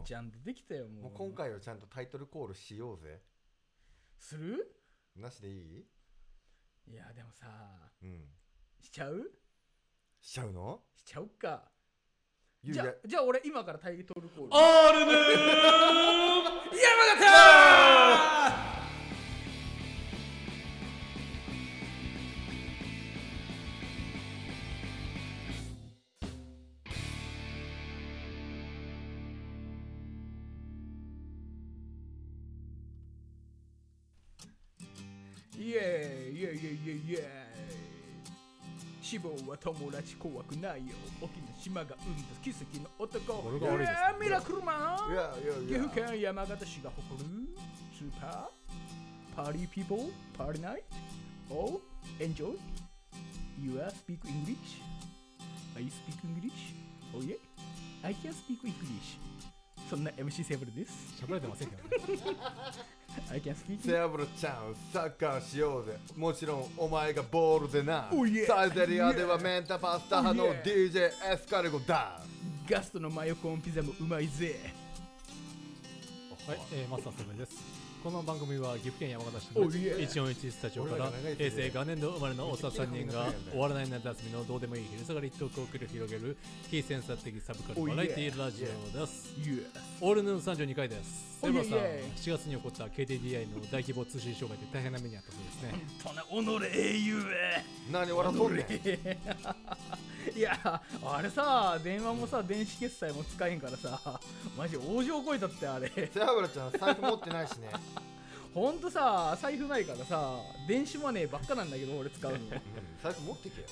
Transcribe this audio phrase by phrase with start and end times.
[0.00, 0.04] うん。
[0.04, 1.02] ちゃんとできたよもう。
[1.04, 3.20] もう今回はちゃんとタイトルコールしようぜ。
[4.18, 4.76] する？
[5.16, 5.86] なしでいい？
[6.92, 7.46] いやでもさ
[8.02, 8.24] うん。
[8.80, 9.30] しちゃう？
[10.20, 10.80] しちゃうの？
[10.94, 11.70] しちゃうか。
[12.62, 12.82] ゆうや。
[12.82, 14.50] じゃあじゃあ俺今からタイトルコール。
[14.52, 15.16] オールヌー。
[16.70, 17.49] 山形
[35.60, 37.60] イエーイイエーイイエーイイエーイイエーイ
[39.02, 40.94] 死亡は友達怖くないよ。
[41.20, 43.50] 沖の島が生んだ奇跡の男。
[43.50, 47.28] いですイエーイミラクルマン岐阜県山形市が誇る。
[47.98, 48.48] super
[49.36, 51.80] party people party night Oh,
[52.20, 52.56] enjoy.
[53.60, 54.80] You are speak English.
[55.76, 56.72] I speak English.
[57.14, 57.36] Oh yeah.
[58.02, 59.18] I can speak English.
[59.90, 61.22] そんな MC セーブルです。
[61.26, 62.36] 喋れてませんけどね
[63.30, 65.96] I can speak セアブロちゃんサッカーしようぜ。
[66.16, 68.08] もちろんお前がボールでな。
[68.12, 68.46] Oh yeah.
[68.46, 72.20] サイゼリアではメンタパスタ派 Oh の DJ エスカルゴだ。
[72.68, 74.60] ガストのマヨコーンピザもうまいぜ。
[76.46, 79.94] はい、えー、マスターセブンですこの番組は岐阜県山形市おのいえ。
[80.08, 86.38] 141スタジオから平成元年度生まれのおっさん3人が終わらない夏休みのどうでもいい昼下がりトークを繰り広げる
[86.70, 89.34] 非センサー的サブカルバラエティラジオです。
[90.00, 91.38] オールヌーン32回です。
[91.42, 92.12] おセブラさん、いえいえ。
[92.16, 95.84] 7月に起こった KDDI の大規模通信障害で大変な目にあったそうですね。
[96.02, 97.22] とな己英雄
[97.92, 98.66] 何笑っとんねん。
[100.36, 100.58] いや
[101.02, 104.20] あれさ電話もさ電子決済も使えんからさ
[104.56, 105.88] マジ往生超えたってあれ。
[105.88, 107.68] セアブロちゃん財布持ってないしね
[108.54, 112.38] ほんとさ財布ないからさ電子マネーばっかなんだけど俺使うの。
[112.38, 112.50] う ん
[113.02, 113.66] 財布持ってけよ。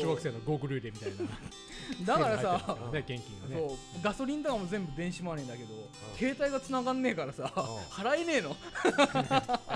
[0.00, 1.32] 小学生のゴーグル入れみたいな。
[2.06, 3.56] だからさ ね、現金がね。
[3.56, 7.46] そうガソリンとかも全部電子マネーだけど、携帯が繋がんねえからさ、ん。
[7.46, 8.50] 払えねえの。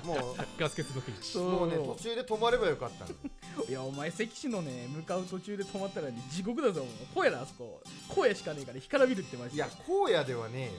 [0.05, 3.65] もガス欠のピンもうね途中で止まればよかったの。
[3.69, 7.83] いやお前関市のね向かう途中で止まったらね地獄だぞもう荒野だあそこ。
[8.17, 9.57] 荒野しかねえから干からびるってマジで。
[9.57, 10.71] いや荒野ではね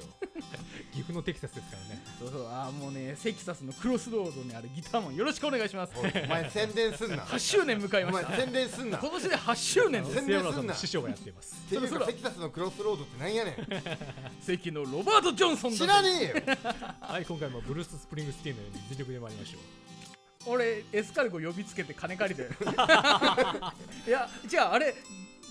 [0.94, 2.02] 岐阜のテキサスですからね。
[2.20, 5.94] そうそうあーもうねセキサスのクロスロードにあるギターマンよろしくお願いします。
[5.96, 7.24] おいお前宣伝すんな。
[7.24, 8.42] 8周年迎えお前ました。
[8.44, 8.98] 宣伝すんな。
[8.98, 10.16] 今年で8周年です。
[10.16, 10.74] 宣セ伝すんな。
[10.74, 11.56] 師匠がやっています。
[11.66, 13.56] っていうかテキサスのクロスロードってなんやねん。
[14.42, 16.58] 関のロバート・ジョンソンだ知らねえよ。
[17.00, 19.58] はい、今回もブルース・スプリングスティーンのように全力で参りましょ
[20.50, 20.52] う。
[20.54, 22.50] 俺エスカルゴ呼びつけて金借りて。
[24.08, 24.94] いや違うあれ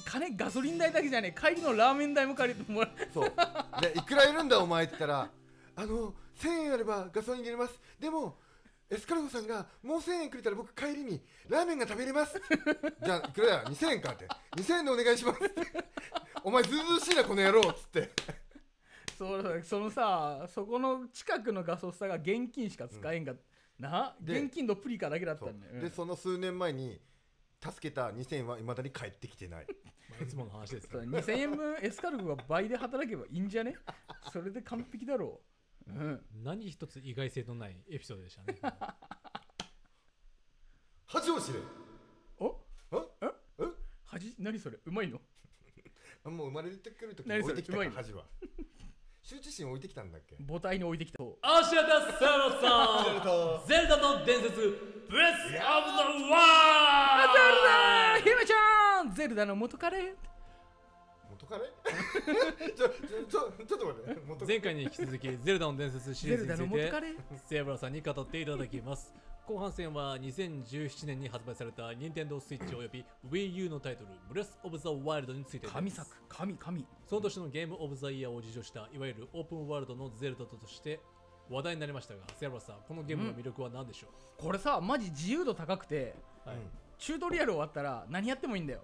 [0.05, 1.41] 金ガソリン代だけじゃねえ。
[1.41, 2.91] 帰りのラーメン代も借りてもらう。
[3.15, 3.33] そう。
[3.81, 5.31] でいくらいるんだお前って言ったら
[5.77, 7.81] あの1000円あればガソリン入れます。
[7.99, 8.39] でも
[8.89, 12.41] エスカルゴさんがもう1000円くれたら僕帰りにラーメンが食べれます。
[13.05, 14.29] じゃあいくらだ？2000円かって。
[14.57, 15.63] 2000円でお願いしますって。
[16.45, 18.11] お前ずうずうしいなこの野郎っつって。
[19.19, 23.33] そうそのさそこの近くのガソスタが現金しか使えんが、
[23.79, 24.15] な？
[24.21, 27.01] で現金とプリカだけだったんだよ、でその数年前に
[27.65, 29.67] 助けた2000円はいまだに帰ってきてない。
[30.11, 31.19] まあ、いつもの話ですそうね。
[31.19, 33.75] 2000円分エスカルゴが倍で働けばいいんじゃね？
[34.31, 35.56] それで完璧だろう、
[35.89, 38.59] うん、何一つ意外性のないエピソードでしたね。
[41.07, 41.61] 恥を知れ。
[42.39, 42.57] お？
[42.93, 42.97] え？
[43.61, 43.65] え？
[44.07, 44.35] 恥？
[44.39, 44.79] 何それ？
[44.85, 45.21] うまいの？
[46.25, 47.55] あ もう生まれてくるときに何それ？
[47.55, 47.93] 置いてきたうまいの？
[47.95, 48.25] か恥は。
[49.23, 50.37] 羞恥心置いてきたんだっけ？
[50.47, 51.19] 母体に置いてきた。
[51.43, 53.67] アシアタセロさん。
[53.69, 54.57] ゼルダの伝説
[55.09, 55.63] ブレス・オブ・ザ・
[56.31, 59.15] ワールひめちゃん。
[59.15, 60.15] ゼルダの元カレ
[61.37, 61.65] 元カレ
[62.73, 64.45] ちょちょちょちょっと待って。
[64.47, 66.93] 前回に引き続きゼルダの伝説シリーズについて
[67.47, 69.15] セーブラさんに語っていただきます。
[69.47, 75.73] 後半戦は2017年に発売された Nintendo Switch および Wii U のタイトルブレス・オブ・ザ・ワイルドについてです。
[75.73, 76.11] 神作。
[76.29, 76.87] 神神。
[77.07, 81.01] その年のゲーム・オブ・ザ・イヤーを受賞したいわゆるオープンワールドのゼルダとして
[81.49, 86.59] 話題になりましたがセーブラさんこのゲームの魅力は何でしょこれさマジ自由度高くてう、はい。
[86.99, 88.81] チュートリアル終わったら何やってもいいんだよ。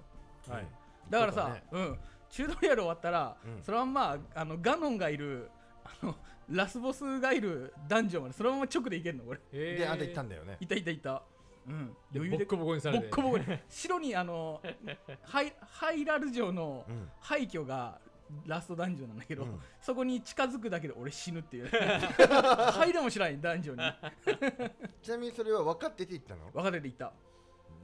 [0.49, 0.67] はい。
[1.11, 1.65] だからさ、ね。
[1.73, 1.99] うん
[2.33, 3.63] チュートリアル終わったら、うん。
[3.63, 5.51] そのまんまあのガノンがいる
[5.85, 6.17] あの
[6.49, 10.57] ラスボスがいるダンジョンまでそのまま直でいけんのこれえであんた行ったんだよね。
[10.59, 11.23] いたいたいた。
[11.69, 11.87] うん。
[12.11, 12.45] で余裕で。
[12.45, 13.09] ボッコボコにさボれて。
[13.09, 13.45] ッコボコに。
[13.69, 14.63] 白にあの
[15.23, 17.11] ハイハイラル城のうん。
[17.21, 18.01] 廃墟が
[18.47, 19.61] ラストダンジョンなんだけど、うん。
[19.83, 21.69] そこに近づくだけで俺死ぬっていう。
[22.73, 24.73] 入れもしないダンジョンに。
[25.03, 26.51] ちなみにそれは分かってて言ったの？
[26.51, 27.13] 分かれていった、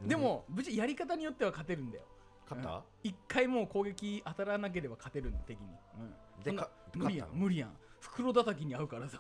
[0.06, 2.04] でもぶちやり方によっては勝てるんだよ
[2.48, 2.82] 勝った？
[3.02, 5.66] 一回もう攻撃当たらなければ勝てるん敵に、
[6.38, 7.70] うん、でか無理やん無理やん。
[8.00, 9.18] 袋叩きに合うからさ。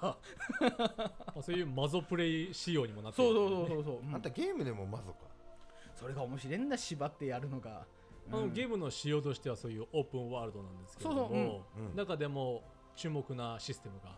[0.60, 4.14] まあ、そういうマゾプレイ仕様にもなってそうるそうそうそうそう、うん。
[4.14, 5.26] あんたゲームでもマゾか？
[5.94, 7.84] それが面白いんだ縛ってやるのが、
[8.30, 8.52] あのうん。
[8.52, 11.38] ゲームの仕様としてはそういうオープンワールドなんですけれども、そうそう
[11.82, 11.90] うん。
[11.90, 11.96] うん。
[11.96, 12.62] 中でも
[12.94, 14.16] 注目なシステムが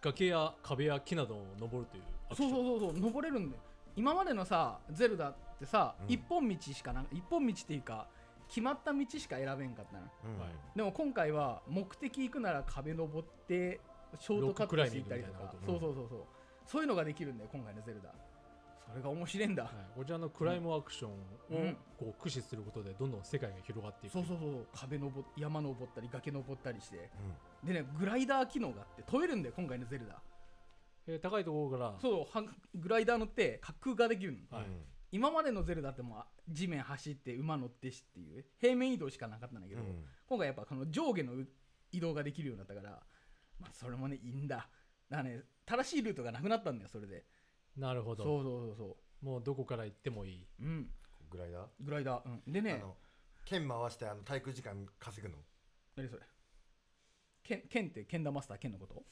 [0.00, 2.50] 崖や壁や木などを登るというアクション。
[2.50, 3.62] そうそうそうそう登れるんだよ。
[3.96, 6.12] 今までのさゼルダってさ、うん。
[6.12, 8.06] 一本道しかな一本道っていうか
[8.48, 10.40] 決まった道しか選べんかったのうん。
[10.40, 10.50] はい。
[10.76, 13.80] でも今回は目的行くなら壁登って
[14.18, 15.54] ショートカットしていったりとか。
[15.66, 16.20] そうそうそうそう。
[16.66, 18.12] そういうのができるんだよ今回のゼルダ。
[18.88, 21.14] それが面白いんだ、はい、こちらのクライムアクションを
[21.50, 24.12] うんこう駆使することでどんどん世界が広がっていく。
[24.12, 24.66] そうそうそう。
[24.72, 27.10] 壁登っ山登ったり崖登ったりして。
[27.62, 27.68] うん。
[27.68, 30.20] でねグライダー機能があって飛べるんだよ今回のゼルダ。
[31.08, 31.94] えー高いところから。
[32.00, 32.44] そうは
[32.74, 34.56] グライダー乗って滑空ができるの。
[34.56, 34.66] はい
[35.16, 40.04] 今までのゼルダってもう地面走って馬乗ってしっていう平面移動しかなかったんだけど、うん。
[40.28, 41.48] 今回やっぱこの上下のう
[41.90, 43.00] 移動ができるようになったから
[43.58, 44.68] まあそれもねいいんだ。
[45.08, 47.24] だからね正しいルートがなくなったんだよそれで。
[47.76, 48.24] なるほど。
[48.24, 50.46] そうそうそうそもうどこから行ってもいい。
[50.60, 50.90] ううん。
[51.30, 51.66] グライダー？
[51.80, 52.28] グライダー。
[52.28, 52.52] うん。
[52.52, 52.80] でね。
[52.82, 52.94] あの
[53.46, 55.38] 剣回してあの滞空時間稼ぐの？
[55.96, 56.22] 何それ。
[57.42, 59.04] 剣剣って剣ダマスター剣のこと？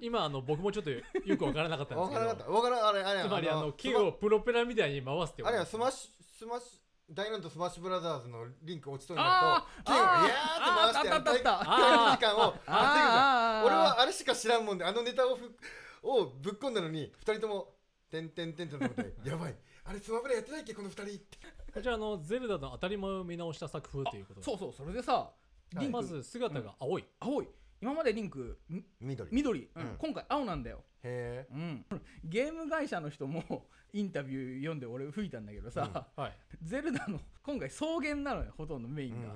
[0.00, 1.02] 今あの僕もちょっとよ
[1.36, 2.50] くわからなかったんですけわからなかっどた。
[2.50, 10.24] わからんあれあれつまりあのス木をプロペラみたいに回すってマあれはスマッシシュスマッシュダイナンとスマッシュブラザーズのリンク落ちそうにあなると剣をあー。
[10.24, 15.56] イヤーって回してあーあったあったあったあの滞空時間を稼ぐ俺はあれしか知らんもんであのネタをふ
[16.04, 17.74] をぶっ込んだのに二人とも
[18.10, 19.54] 「てんてんてん」ってなってやばい
[19.84, 21.38] あれスマブラやってないっけこの二人って
[21.74, 25.30] こちらあのゼルダの当たり前を見直した作風ということでそうそうそれでさ
[25.74, 27.48] リンク、まず姿が青い、青い
[27.82, 29.28] 今までリンクみ緑。
[29.28, 29.82] へ緑、うん。
[29.82, 29.96] うん。
[29.98, 30.84] 今回青なんだよ。
[31.02, 31.46] え。
[31.50, 31.84] うん、
[32.24, 36.32] ゲーム会社の人も インタビュー読んで俺吹いたんだけどさ、はい。
[36.62, 39.34] ゼルダの今回草原なのよほとんどメインが、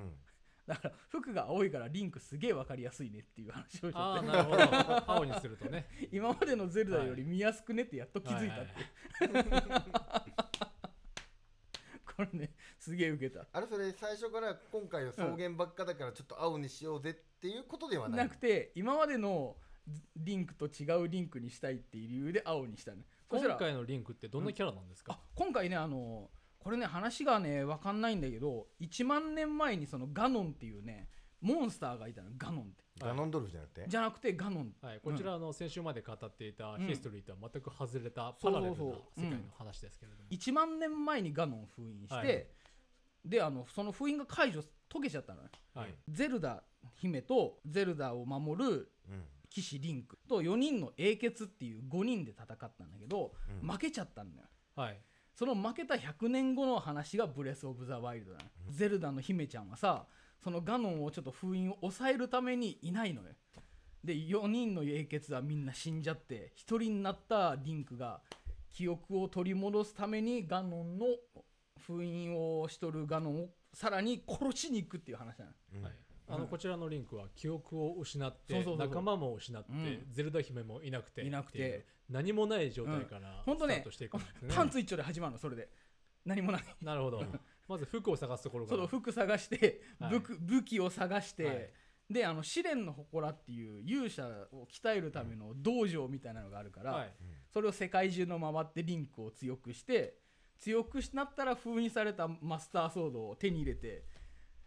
[0.66, 5.10] だから服が青いからリンクすげえ分かりやすいねっていう話をしああてなるほど。
[5.10, 5.88] 青にするとね。
[6.12, 10.25] 今までのゼルダより見やすくねってやっと気づいたって、
[12.16, 13.46] これねすげえウケた。
[13.52, 19.56] あれそれ最初から今回は草原ばっかだからちょっと青にしようぜっていうことではないなくて今までの
[20.16, 22.98] リンクと違うリンクにしたいっていう理由で青にしたの。
[23.30, 25.12] そしたら今回のリンクってどんなキャラなんですか？
[25.12, 31.08] あ、今回ねあのこれね話がね分かんないんだけど1万年前にそのガノンっていうね
[31.46, 32.84] モンスターがいたのガノンって。
[32.98, 33.84] ガノンドルフじゃなくて？
[33.86, 34.72] じゃなくてガノン。
[34.82, 38.82] はい、こちらの先週まで語っていたうんヒストリーとは全く外れたパラレルな世
[39.16, 42.46] 界の話ですけれども、1万年前にガノン封印して、はい。
[43.24, 44.62] であのその封印が解除
[44.92, 45.94] 解けちゃったのよはい。
[46.08, 46.62] ゼルダ
[46.94, 49.22] 姫とゼルダを守るうん。
[49.48, 53.32] 騎士リンクと4人の英傑っていう5人で戦ったんだけど、
[53.62, 53.68] うん。
[53.68, 54.48] 負けちゃったんだよ。
[54.74, 55.00] はい。
[55.34, 60.06] その負けた100年後の話がブレス・オブ・ザ・ワイルドなの、ゼルダの姫ちゃんはさ
[60.42, 63.28] そのガノンをちょっと封印を抑えるためにいないのよ
[64.04, 68.20] で4人の英傑はみんな死んじゃって1人になったリンクが
[68.70, 71.06] 記憶を取り戻すためにガノンの
[71.86, 75.50] 封印をしとるガノンをさらに殺しに行くっていう話なの。
[75.74, 75.82] うん。
[75.82, 75.92] はい。
[76.28, 80.06] あのこちらのリンクは記憶を失って仲間も失って、うん。
[80.10, 81.86] ゼルダ姫もいなくていなくて。
[82.08, 85.68] 何もない状態からスタートしていくんですね、パンツ一丁で始まるのそれで。
[86.24, 86.64] 何もない。
[86.80, 87.24] なるほど
[87.68, 88.76] まず服を探すところから。
[88.76, 90.10] その服探して、はい。
[90.10, 91.70] 武器武器を探して、はい。
[92.08, 97.12] であの試練の祠っていう勇者を鍛えるための道場みたいなのがあるから、はい。
[97.52, 100.18] それを世界中の回ってリンクを強くして
[100.58, 104.04] 強くなったら封印されたマスターソードを手に入れて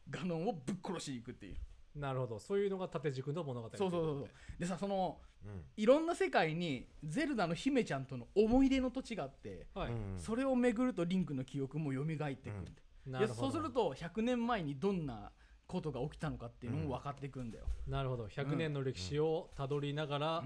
[0.09, 1.55] ガノンをぶっ殺しに行くっていう。
[1.95, 2.39] なるほど。
[2.39, 3.69] そういうのが縦軸の物語。
[3.75, 4.29] そうそうそうそう。
[4.59, 5.63] でさそのうん。
[5.77, 12.25] いろんな世界にゼルダの姫ちゃんとの思い出の土地があって、はい、うんそれを巡るとリンクの記憶も蘇ってくる。
[12.25, 12.65] ん
[13.11, 13.51] で、でなるほど。
[13.51, 15.31] そうすると100年前にどんな
[15.67, 17.65] ことが起きたのかっていうのも分かってくんだよ。
[17.87, 18.25] なるほど。
[18.25, 20.43] 100年の歴史をたどりながら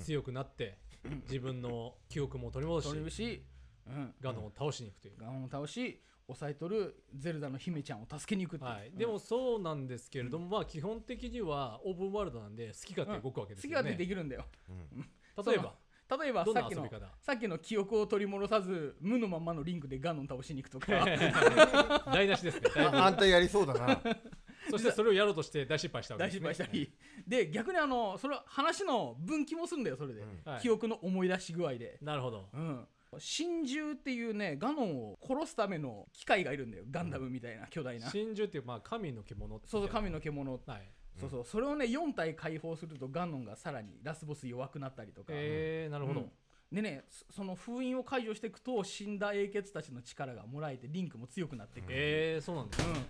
[0.00, 0.78] 強くなって
[1.22, 3.44] 自分の記憶も取り戻し取るし、
[3.86, 14.44] うん、ガノンを倒しに行くという、ガンを倒し抑えとるゼルダの姫ちゃんを助けに行くはい、でもそうなんですけれども、まあ基本的にはオープンワールドなんで好き勝手動くわけですよね、好き勝手できるんだよ。
[14.68, 15.44] うん。
[15.46, 15.74] 例えば
[16.08, 16.88] 例えばさっきの
[17.20, 21.04] さっきの記憶を取り戻さず無のままのリンクでガノン倒しに行くとか。
[22.12, 22.70] 台無しですね。
[22.74, 24.00] だいぶああんたやりそうだな。
[24.70, 26.92] そしてそれをやろうとして大失敗したわけ大です、ね、失敗したり。
[27.26, 30.42] で逆にあのそれ話の分岐もするんだよそれで、うん。
[30.44, 30.60] はい。
[30.60, 31.98] 記憶の思い出し具合で。
[32.00, 32.48] なるほど。
[32.52, 32.88] うん。
[33.18, 36.84] 真珠っていうねガノンを殺すための機械がいるんだよ。
[36.90, 41.44] ガンダムみたいな巨大な、真珠っていうまあ神の獣ってそうそう神の獣はいそうそう。
[41.44, 46.30] それをね4体解放するとガノンがさらにラスボス弱くなったりとか、えー、なるほど、うん。
[46.72, 53.06] でねそその封印を解除していくと死んだ英傑たちの力がもらえてリンクも強くなっていく、えー、そうなんですうん。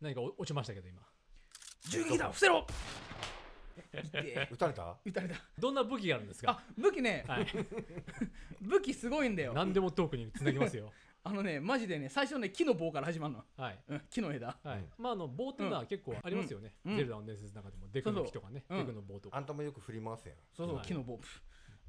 [0.00, 1.00] 何かお落ちましたけど今。
[1.88, 2.66] 銃撃だ伏せろ。
[4.50, 4.96] 撃たれた？
[5.04, 5.34] 撃たれた。
[5.58, 6.50] どんな武器があるんですか？
[6.52, 7.24] あ武器ね。
[7.26, 7.46] はい。
[8.60, 9.52] 武器すごいんだよ。
[9.54, 13.78] 何でもトークにつなぎますよあのねマジでね最初ね木の棒から始まるの、はい。
[13.88, 14.56] うん、木の枝。
[14.64, 14.78] はい。
[14.78, 14.84] うん。
[14.98, 16.96] まああの棒っていうのは結構ありますよね、うん。
[16.96, 19.36] ゼルダの伝説の中でもデクの木とかねデクの棒とか。
[19.36, 20.36] あんたもよく振り回すやん。
[20.56, 20.86] そうそう、はい。
[20.86, 21.20] 木の棒。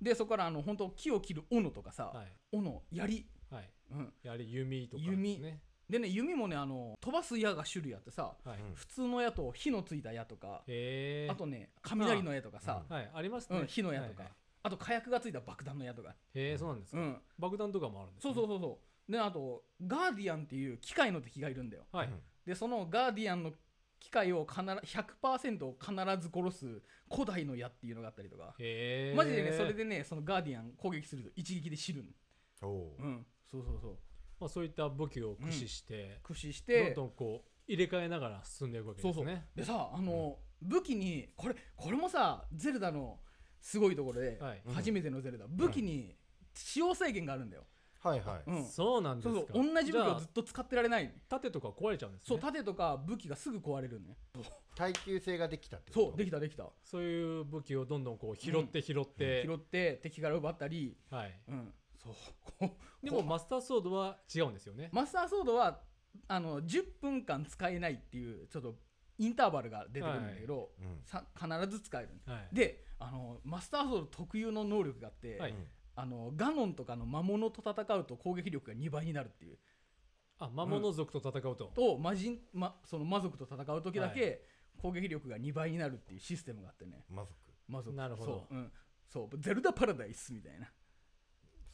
[0.02, 2.28] でそこからあの本当木を切る斧とかさ、はい。
[2.52, 3.70] 斧槍、はい。
[3.92, 5.40] うん、やはり弓とかです弓。
[5.40, 8.76] ねでね弓もねあの飛ばす矢が種類あってさはい、うん。
[8.76, 11.30] 普通の矢と火のついた矢とか、へえ。
[11.30, 13.12] あとね雷の矢とかさ、うはい。
[13.14, 14.34] ありますね、うん、火の矢とか、はいはい。
[14.64, 21.84] あと火薬がついた爆弾の矢とか、へえそうなんですか、うん、爆弾とかもあるんです、ね、そうそうそうそうであとガーディアンっていう機械の敵がいるんだよ。
[21.92, 22.20] はい、うん。
[22.46, 23.52] でそのガーディアンの
[24.00, 28.56] 機械を必ず100%を必ず殺す古代の矢っていうのがあったりとか。
[29.16, 32.04] マジでねそれでねそのガーディアン攻撃すると一撃で死ぬ
[32.64, 33.26] おおのうん。
[33.50, 33.98] そうそうそう。
[34.40, 39.46] まあ、そういった武器を駆使して、駆使しどんてどんこう入れ替えながら進んでいくわけですね。
[39.56, 43.20] でさあの、武器にこれこれもさゼルダの
[43.60, 44.74] すごいところで、はい、うん。
[44.74, 45.46] 初めてのゼルダ。
[45.48, 46.16] 武器に
[46.56, 47.66] 使用制限があるんだよ、
[48.04, 48.50] はいはい。
[48.50, 49.36] うん、そうなんですか。
[49.36, 49.74] そうそう。
[49.74, 51.14] 同じ武器をずっと使ってられない。
[51.30, 52.26] 盾とか壊れちゃうんですね。
[52.28, 54.18] そう盾とか武器がすぐ壊れるね
[54.76, 56.06] 耐久性ができたってこと？
[56.08, 56.66] そうできたできた。
[56.84, 60.98] そういう武器をどんどんこう拾って拾って、拾って敵から奪ったり。
[61.12, 61.74] はい、うん。
[62.04, 62.10] そ
[62.66, 62.72] う。
[63.04, 64.90] でもマスターソードは違うんですよね。
[64.92, 65.82] マスターソードは
[66.28, 68.76] あの10分間使えないっていうちょっと
[69.20, 71.02] インターバルが出てくるんだけど、うん。
[71.06, 72.56] さ必ず使えるはい。
[72.56, 75.54] であのマスターソード特有の能力があって、はい
[76.02, 79.58] あのガノンとかの魔物と戦うと攻撃力が2倍になるっていう。
[80.40, 84.42] あ魔物族と戦うと、と魔人、ま、その魔族と戦う時だけ
[84.82, 87.06] 攻撃力が2倍になるっていうシステムがあってね。
[87.08, 87.36] 魔族。
[87.68, 87.96] 魔族。
[87.96, 88.32] なるほど。
[88.32, 88.72] そう,、うん、
[89.08, 89.38] そう。
[89.38, 90.72] ゼルダパラダイスみたいな。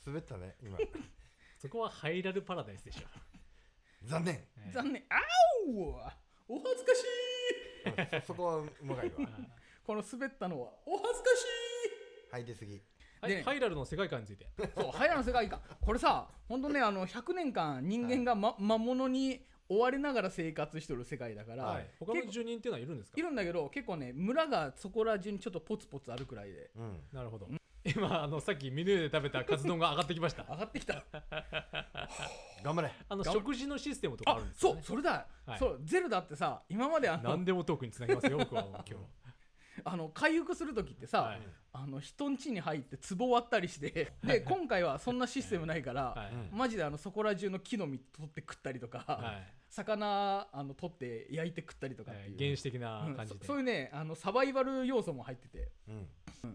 [0.06, 0.78] 滑ったね今。
[1.58, 3.08] そこはハイラルパラダイスでしょ、
[4.04, 4.36] 残念。
[4.36, 5.06] はい残念。
[5.10, 5.16] あ
[5.70, 7.04] おお恥ずかし
[8.18, 8.22] い。
[8.22, 9.14] そ そこはうまいわ。
[9.86, 11.46] この滑ったのはお恥ずかし
[12.34, 12.82] はい出過ぎ
[13.22, 14.46] はいでハイラルの世界観について。
[14.46, 15.60] いそうハイラの世界観。
[15.82, 23.20] これさほんとねあの100年間人間が、ま魔物に追われながら生活してる世界だから、はい、他の住人っていうのはいるんですか？
[23.20, 26.72] いるんだけど結構ね村がそこら中にちょっとポツポツあるくらいで。
[26.76, 27.00] うん。
[27.12, 27.48] なるほど。
[27.84, 30.44] 今あのさっきミヌで食べたカツ丼が上がってきました。
[30.44, 31.04] 上がってきた。
[32.64, 32.92] 頑張れ。
[33.08, 35.60] あの食事のシステムとかああるんですよ、ね、そうそれだ、はい。
[35.60, 39.06] そうゼルダってさ今まであの何でもトークにつなげますよ僕は今日
[39.84, 41.42] あの回復する時ってさ、はい。
[41.74, 46.52] あの人ん家に入って壺割ったりしてで今回はそんなシステムないから、はい。
[46.52, 46.58] うん。
[46.58, 49.54] マジであのそこら中の木の実取って食ったりとか、はい。
[49.70, 52.46] 魚あの取って焼いて食ったりとかっていう、はい。
[52.46, 53.16] 原始的なうん。
[53.16, 55.72] 感じで、そそういうねあのサバイバル要素も入ってて。
[55.88, 56.08] うん。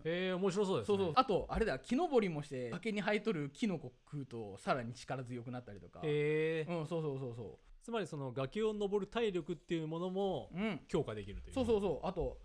[0.05, 0.97] えー、面白そうですね。
[0.99, 1.13] そうそう。
[1.17, 6.81] あとあれだ木登りもして崖に生えとるキノコ食うとさらに力強くなったりとか、えー。
[6.81, 10.81] うんそうそうそうそつまりその崖を登る体力っていうものもううん。
[10.89, 11.55] 強化できるという。
[11.55, 12.07] そうそうそう。
[12.07, 12.39] あと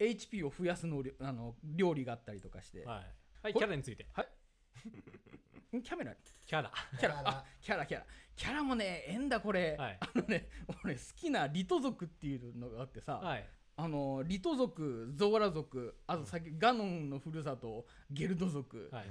[0.00, 3.06] HP を増やす能力あの料理があったりとかして、はい、
[3.42, 4.06] はい、キャラについて。
[5.76, 6.14] んキャメラ
[6.46, 6.72] キャラ。
[6.98, 7.22] キャラ。
[7.24, 8.06] あキャラキャラ。
[8.34, 9.98] キャラもねええんだこれ、はい。
[10.00, 10.48] あのね
[10.84, 13.46] 俺好きなリト族っていうのがあってさ、はい。
[13.76, 19.06] あのリト族ゾーラ族あとさっきガノンのふるさとゲルド族、はい。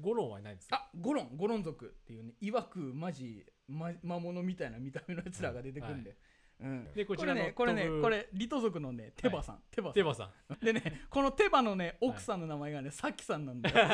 [0.00, 0.76] ゴロンはいないんですか？
[0.76, 6.16] あゴロンゴロン族っていうねいわくマジ、ま、魔物みたいな見た目のやつらが出てくるんで、
[6.60, 6.92] うん。
[6.94, 9.94] でこちらのれねこれねこれリト族のねテバさん、テバさん。
[9.94, 10.64] テバさん。
[10.64, 13.76] でねこのテバのね奥さんの名前がね、サキさんなんだよ。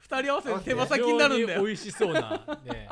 [0.00, 1.54] 二人合わせて手羽先になるんだよ。
[1.54, 2.88] 非常に美味しそうな、ね、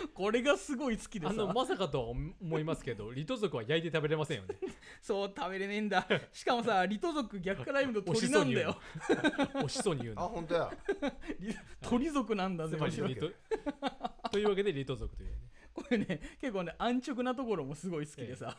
[0.14, 4.56] これがすごい好きでさあのまさかとは思いますけどリト族は焼いて食べれませんよね。
[5.00, 6.06] そう食べれねえんだ。
[6.32, 8.78] しかもさリト族逆から言うと鳥なんだよ。
[9.54, 10.70] 美味しそうに言うあの本当や。
[11.38, 13.30] リ鳥族なんだぜつまりリト
[14.30, 15.36] というわけでリト族というね
[15.82, 18.56] これね結構ね安直なところもすごい好きでさ、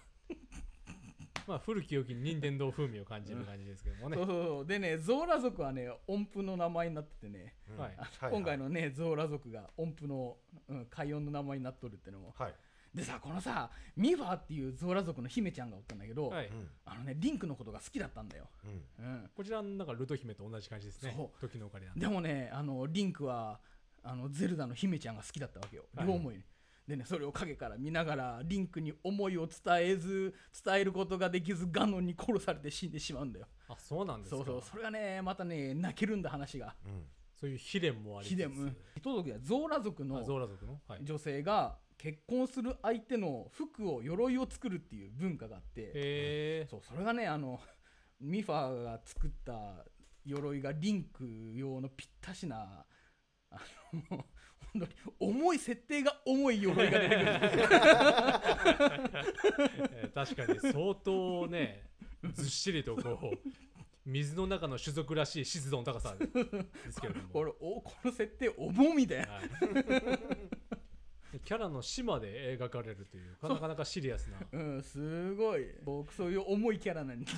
[1.48, 4.66] まあ古き良き任天堂風味を感じる感じですけどもね、そうそうそう。
[4.66, 7.78] でねゾーラ族はね音符の名前になっててね、うん。
[7.78, 7.98] はい。
[7.98, 10.38] あ今回のねゾーラ族が音符の、
[10.68, 12.34] うん、海音の名前になっとるってのも。
[12.38, 12.54] はい。
[12.94, 16.48] でさこのさミファーっていうゾーラ族の姫ちゃんがおったんだけど、はい。
[16.48, 16.68] うん。
[16.86, 18.50] あのねリンクのことが好きだったんだよ、
[19.00, 19.06] うん。
[19.06, 21.14] うん、こちらなんかルト姫と同じ感じですね。
[21.16, 21.30] そう。
[21.40, 23.62] 時のオカリなんででもねあのリンクは
[24.04, 25.86] あのゼルダの姫ちゃんが好きだったわけよ。
[25.96, 26.08] はい。
[26.08, 26.42] 両思いに、
[26.92, 33.48] でねそれを影から見ながらリンクに思いを伝えず伝えることができずガノンに殺されて死んでしまうんだよ。
[33.70, 34.36] あそうなんですか。
[34.36, 34.62] そうそう。
[34.62, 36.76] それがねまたね泣けるんだ話が。
[36.86, 37.06] うん。
[37.34, 38.32] そういう秘伝もありつつ。
[38.32, 40.82] ヒデムヒト族やゾーラ族のあゾーラ族の？
[40.86, 41.00] はい。
[41.02, 45.82] 女性が結婚する相手の服を鎧を作るっていう文化があって。
[45.82, 47.62] へえそうそれがねあの
[48.20, 49.86] ミファが作った
[50.26, 51.24] 鎧がリンク
[51.56, 52.86] 用のぴったしな
[53.50, 53.58] あ
[54.12, 54.26] の
[55.20, 57.26] 重い設定が重い鎧が出てくる。
[59.94, 61.84] えー確かに相当ね
[62.34, 63.50] ずっしりとこう
[64.06, 66.28] 水の中の種族らしい湿度の高さで
[66.92, 69.48] すけれども、 俺おこの設定お盆みたいなはい。
[71.46, 74.40] キャラの死まで描かれるというなかなかシリアスな。
[74.52, 75.66] うんすごい。
[75.84, 77.26] 僕そういう重いキャラなんで。
[77.28, 77.38] す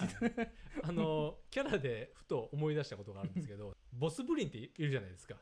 [0.83, 5.35] あのキャラでふと思い出したことがあるんですけどボスブリンっているじゃないですか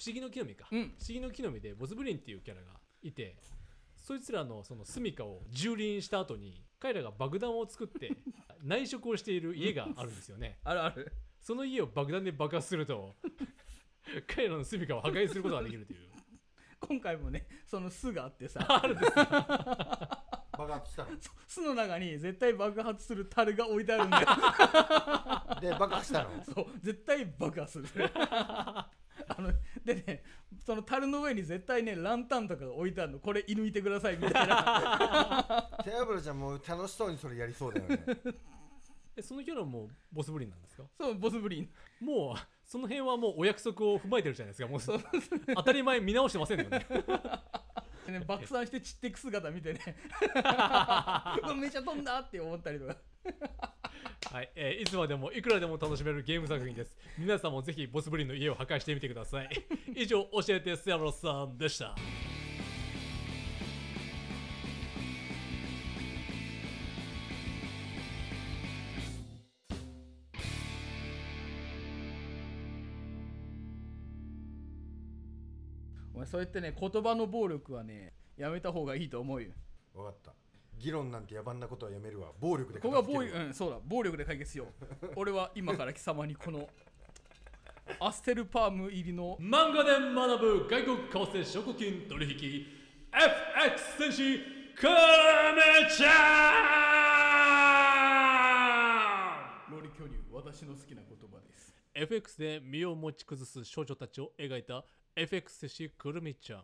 [0.00, 0.78] 不思議の木の実か、うん。
[0.78, 2.68] 不思議の木の実でボスブリンっていうキャラが
[3.02, 3.36] いて
[3.94, 8.16] そいつらのその住処を蹂躙した後に彼らが爆弾を作って
[8.64, 10.58] 内職をしている家があるんですよね。
[10.64, 11.12] あるある。
[11.38, 13.14] その家を爆弾で爆発すると
[14.26, 16.08] 彼らの住処を破壊することができるという。
[16.80, 18.64] 今回もねその巣があってさ。
[18.66, 19.24] あるんですよ
[20.60, 21.10] 爆発したの。
[21.46, 24.26] 巣の中に絶対爆発する樽が置いてあるんだよ。
[25.60, 26.42] で爆発したの。
[26.42, 28.10] そう絶対爆発する。
[29.28, 29.52] あの
[29.84, 30.22] でね
[30.64, 33.18] その樽の上に絶対ねランタンとかが置いてあるの。
[33.18, 35.70] これ射抜いてくださいみたいな。
[35.84, 37.98] 手油ちゃんも楽しそうにそれやりそうだよね。
[39.16, 40.84] えそのキャラもボスブリンなんですか？
[40.98, 41.70] そうボスブリン。
[42.00, 44.80] もうその辺はもうお約束を踏まえてるじゃないですかもう。
[44.80, 45.00] そう。
[45.54, 46.86] 当たり前見直してませんよね。
[48.06, 49.96] でね爆散して散っていく姿見てね。
[51.56, 52.96] めちゃ飛んだって思ったりとか
[54.28, 56.96] はい、えーいつまでもいくらでも楽しめるゲーム作品です。
[57.18, 59.48] 皆さんもぜひボスブリンの家を破壊してみてください。
[59.96, 61.96] 以上教えてセアロさんでした。
[76.14, 79.50] お前そうやってね言葉の暴力はねやめた方がいいと思うよ。
[79.92, 80.34] 分かった
[80.80, 84.66] 議論なんて野蛮なことはやめるわ暴力でここは暴力うんそうだ暴力で解決しよ
[85.02, 86.68] う俺は今から貴様にこの
[87.98, 91.04] アステルパーム入りの漫画で学ぶ外国為
[91.38, 92.66] 替証拠金取引
[93.12, 94.40] FX 戦士
[94.76, 94.92] クメ
[95.94, 96.10] ちゃ
[99.68, 104.84] んロリ巨乳私の好きな言葉です FX で身を持ち崩す少女たちを描いた
[105.16, 106.62] FX 戦士くるみちゃん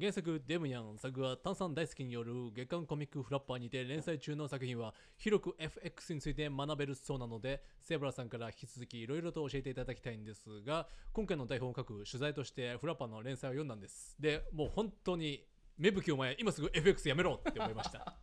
[0.00, 14.16] 原作デムヤン作画炭酸大好きによる月刊コミックフラッパーにて連載中の作品は広く FX について学べるそうなのでセブラさんから引き続きいろいろと教えていただきたいんですが今回の台本を書く取材としてフラッパーの連載を読んだんです。
[14.18, 15.44] でもう本当に
[15.76, 18.16] 芽吹きお前今すぐ FX やめろって思いました。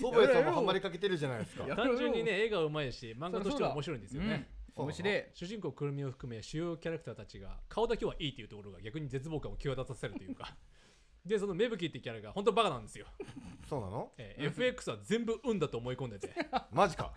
[0.00, 1.66] 祖母江さんもハマりかけてるじゃないですか。
[1.66, 4.48] や単純にね絵がうまいし漫画としては面白いんですよね。
[4.74, 5.24] 面白い。
[5.34, 10.56] 主人公くるみを含め主要キャラクターたちが顔だけはいいというところが逆に絶望感を際立たせるというか
[11.24, 13.06] でその芽吹ってキャラが本当バカなんですよ、
[13.68, 14.12] そうなの？
[14.18, 16.30] えー FX は全部運だと思い込んでて。
[16.72, 17.12] マジか。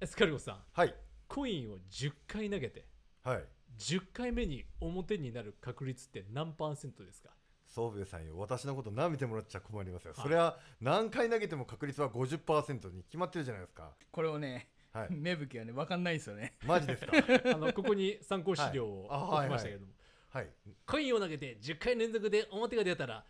[0.00, 0.64] エスカルゴさん。
[0.72, 0.94] はい。
[1.28, 2.86] コインを10回投げて
[3.22, 3.44] はい。
[3.78, 7.30] 10回目に表になる確率って何パーセントですか？
[7.66, 8.36] 宗兵衛さんよ。
[8.36, 10.22] 私のこと舐めてもらっちゃ困りますよ、はい。
[10.22, 13.92] それは何回投げても確率は50%に決まってるじゃないですか。
[14.10, 15.08] これをねはい。
[15.12, 16.56] 芽吹きはね分かんないですよね。
[16.64, 17.12] マジですか？
[17.54, 19.20] あのここに参考資料をはい。
[19.20, 19.92] あ置きましたけれども、
[20.32, 20.50] はい。
[20.86, 23.24] コインを投げて10回連続で表が出たら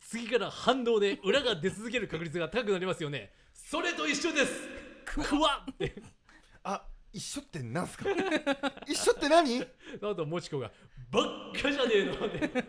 [0.00, 3.32] 次から反動で裏が出続ける確率が高くなりますよね。
[3.52, 4.52] それと一緒です。
[5.04, 6.02] クワッって。
[6.62, 8.06] あ一緒ってなんすか？
[8.88, 9.62] 一緒って何？
[9.62, 9.66] あ
[10.14, 10.70] ともちこが
[11.10, 12.64] 「ばっかじゃねえの」って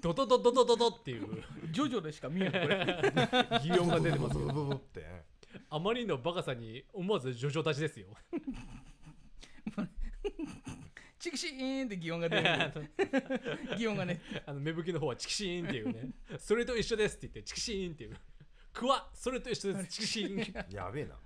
[0.00, 1.42] ドドドドドドドっていう。
[1.70, 2.62] ジョジョでしか見えない。
[2.62, 4.34] こ れ擬音が出てます。
[4.38, 5.04] ブ ブブブブって。
[5.70, 8.08] あまりのバカさに思わずジョジョ立ちですよ
[11.24, 12.44] チキシーンって擬音が出る。
[13.78, 14.20] 擬音がね。
[14.44, 16.10] あの芽吹きの方はチキシーンっていうね。
[16.38, 18.16] それと一緒ですって言ってチキシーンっていう。
[18.74, 19.88] クワそれと一緒です。
[19.88, 20.74] チキシーン。
[20.74, 21.18] やべえな。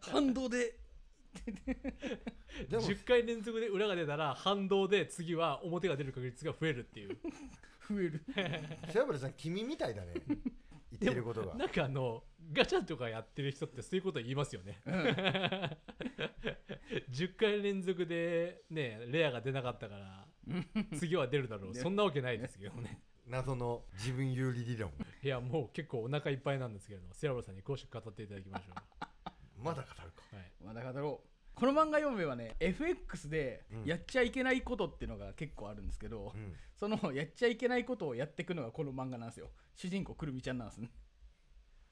[0.00, 0.76] 反動で。
[2.68, 7.16] でも10回連続で裏が出たら反動で次は表が出る確率が増えるっていう。
[7.88, 8.20] 増える。
[8.92, 10.14] 背脂ちゃん君みたいだね
[11.00, 11.54] 言ってることが。
[11.54, 14.80] なんかあのガチャとかやってる人ってそういうこと言いますよね、
[17.10, 20.26] 10回連続でねレアが出なかったから
[20.98, 21.72] 次は出るだろう。
[21.72, 21.80] ね。
[21.80, 23.00] そんなわけないですけどね。
[23.26, 24.90] 謎の自分有利理論。
[25.22, 28.74] いやもう結構お腹いっぱいなんですけれどもセラロさんに詳しく語っていただきましょ
[29.62, 30.22] まだ語るか。
[30.32, 33.84] う、はい、まだ語ろうこの漫画読めばね FX でうん。
[33.84, 36.52] やっちゃいけないことっていうのが結構あるんですけど、うん。
[36.76, 39.50] そのやっちゃいけないことをやっていくのがこの漫画なんですよ。
[39.76, 40.90] 主人公くるみちゃんなんですね。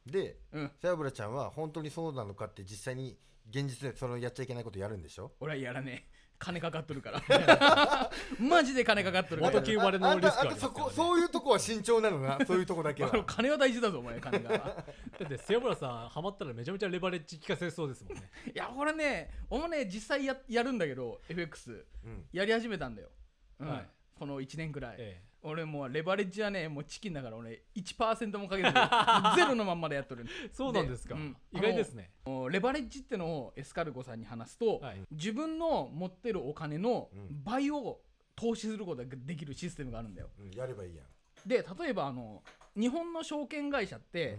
[0.07, 0.71] でうん。
[0.81, 3.17] 背脂ちゃんは本当にそうなのかって実際に
[3.51, 5.33] 現実でそのやっちゃいけないことやるんでしょ？
[5.41, 6.13] 俺はやらねえ。
[6.39, 7.23] 金かかっとるから
[8.39, 9.55] マジで金かかっとるから。
[9.55, 12.39] 元金割れのリスクありあんたますから、ね、そこそういうとこは慎重なのな。
[12.47, 13.25] そういうとこだけは。
[13.25, 14.51] 金は大事だぞお前金が。
[14.59, 14.85] だ
[15.25, 18.31] ってセブラさんハマったらめちゃめちゃレバレッジ効かせそうですもんね。
[18.55, 22.25] いやこれね俺もね実際ややるんだけど FX うん。
[22.33, 23.09] やり始めたんだよ、
[23.61, 23.69] うん。
[23.69, 23.89] はい。
[24.19, 28.75] この1年くらい、え俺もうレバレッジはねもうチキンだから俺1%もかけてる。
[29.37, 30.25] ゼロのまんまでやっとる。
[30.45, 31.37] え そうなんですか、うん。
[31.53, 32.11] 意外ですね。
[32.25, 35.03] もうレバレッジってのをエスカルゴさんに話すと、はい。
[35.11, 38.01] 自分の持ってるお金のうん倍を
[38.37, 40.31] 投資することができるシステムがあるんだよ。
[40.39, 41.49] うんやればいいやん。
[41.49, 42.43] で例えばあの
[42.77, 44.39] 日本の証券会社って、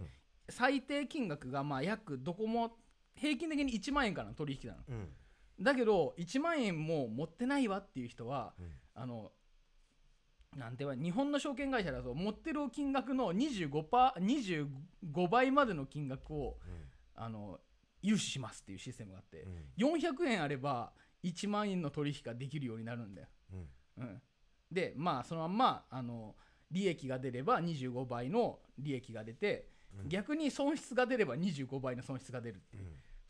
[0.50, 2.78] 最低金額がまあ約どこも
[3.16, 4.84] 平均的に1万円からの取引なの。
[5.60, 8.72] だけど1万円も持ってないわっていう人はうん。
[8.96, 9.32] あの
[10.58, 14.68] なんていうか日本の証券会社だと持ってる金額の 25%, パー
[15.08, 16.58] 25倍までの金額を
[17.16, 17.60] あの
[18.02, 19.46] 融資しますっていうシステムがあって
[19.80, 19.96] うん。
[19.96, 20.92] 400円あれば
[21.24, 24.04] 1万円の取引ができるようになるんだよ、うん。
[24.04, 24.22] うん、
[24.72, 26.36] でまあそのまんまあの
[26.72, 29.70] 利益が出れば25倍の利益が出て、
[30.04, 30.10] うん。
[30.10, 32.84] 逆に損失が出れば25倍の損失が出るっていう、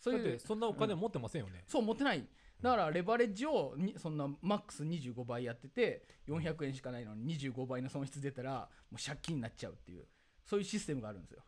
[0.03, 2.27] そういうだってそんなお金持ってませんよね、そう持ってない。
[2.61, 10.05] だからレバレッジをにそんなマックス25倍やってて400円しかないのに25倍の損失出たらもう借金になっちゃうっていう
[10.45, 11.41] そういうシステムがあるんですよ。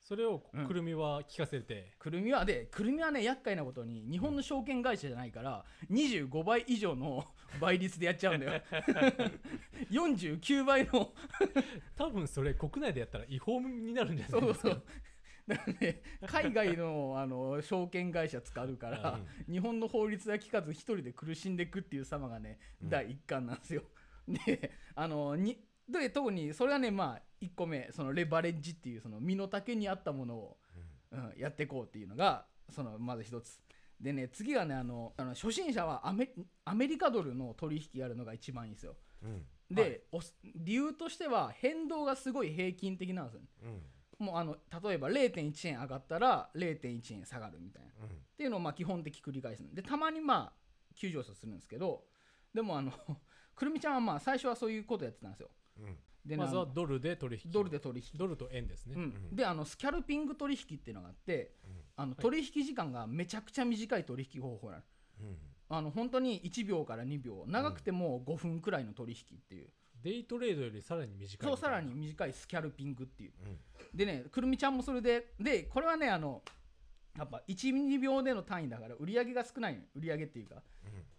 [0.00, 0.66] それをうん。
[0.66, 7.26] くるみは聞かせて、くるみはでくるみはね厄介なことに日本の証券会社じゃないから25倍以上の
[7.60, 8.62] 倍率でやっちゃうんだよ。
[9.90, 11.12] 49倍の
[11.96, 14.68] 多分それ国内でやったら違法になるんじゃなそいうですか。
[14.70, 14.82] そう
[15.50, 19.18] だからね海外のあの証券会社使うから、
[19.50, 23.82] 日本の法律が効かず一人で苦しんでいくっていう様がね、うん第一巻なんですよ。
[24.46, 25.58] であのに
[25.88, 30.58] で特にそれはねまあ1個目そのレバレッジっていうその身の丈に合ったものを、
[31.10, 33.60] うん、やっていこうっていうのがそのまず一つ。
[34.00, 36.32] でね次がねあのあの初心者はアメ
[36.64, 38.96] アメリカドルの取引やるのが一番いいんですよ。
[39.22, 40.00] うんで、はい
[40.56, 43.40] 理由としては変動がすごい平均的なんですよ。
[43.64, 43.82] うん
[44.20, 47.88] もうあの例えば0.1円上がったら0.1円下がるみたいな。
[47.88, 49.62] っていうのをまあ基本的繰り返す。
[49.62, 50.60] のでたまにまあ
[50.94, 52.04] 急上昇するんですけど
[52.54, 52.92] でもあの
[53.56, 55.50] くるみちゃんはまあ最初はそういうことやってたんですよ。
[55.78, 55.84] うん。
[55.84, 58.18] うんでねあのまずはドルで取引ドルで取引。
[58.18, 59.02] ドルと円ですね、うん。
[59.02, 59.34] うん。
[59.34, 61.56] であのスキャルピング取引っていうのがあって
[61.96, 64.82] あの取引時間がめちゃくちゃ短い取引方法なの。
[65.20, 65.38] うん。
[65.70, 67.44] あの本当に1秒から2秒。
[67.46, 69.70] 長くても5分くらいの取引っていう、
[70.02, 73.32] デイトレードよりさらに短いそうさらみに短いスキャルピングっていう。
[73.44, 73.58] うん。
[73.94, 76.42] でねくるみちゃんもそれででこれはねあの
[77.18, 80.62] やっぱ12秒での単位だから売り上げが少ないの売り上げっていうか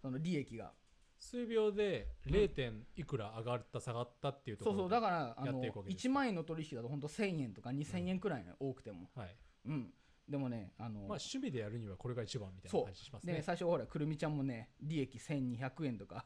[0.01, 0.71] その利益が。
[1.19, 2.49] 数秒で 0.
[2.49, 9.07] 点いくら上がった下がったっていうところそうそうだからあやっのていくわけです1万円の取引だと本当1000円とか2000円くらいの、多くても。
[9.15, 9.35] はい。
[9.67, 9.93] うん。
[10.27, 16.25] でもねあの、まあ趣味でやるにはこれが一番みたいな感じしますでねね最初ほらくるみちゃんもね利益1200円とか、はい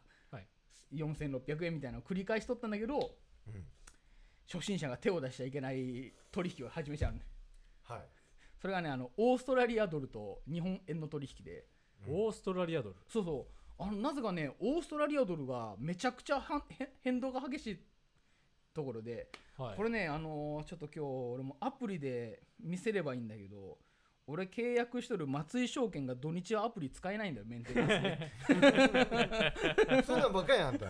[0.94, 3.12] 4600円みたいなのを繰り返しとったんだけど
[3.48, 3.66] うん
[4.52, 7.18] 初心者が手を出しちゃいけない取引を始めちゃうの。
[7.18, 7.26] ね
[7.84, 8.02] はい。
[8.62, 11.66] それがねあのオーストラリアドルと日本円の取引で。
[12.08, 12.96] オーストラリアドル？
[13.08, 13.48] そうそ
[13.80, 13.84] う。
[13.84, 16.64] あのなぜかねオーストラリアドルがめちゃくちゃは
[17.02, 17.80] 変動が激しい
[18.76, 19.78] ところで、はい。
[19.78, 21.00] これねあのーちょっと今日
[21.34, 23.80] 俺もアプリで見せればいいんだけど
[24.28, 28.32] 俺契約しとる松井証券が土日はアプリ使えないんだよメンテナンスで。
[30.04, 30.88] そんなんばっかりやんあんた。